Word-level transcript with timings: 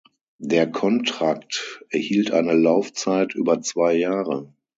Der 0.39 0.65
Kontrakt 0.65 1.83
erhielt 1.89 2.31
eine 2.31 2.53
Laufzeit 2.55 3.35
über 3.35 3.61
zwei 3.61 3.93
Jahre. 3.93 4.51